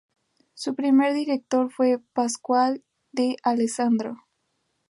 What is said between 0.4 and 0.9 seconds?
Su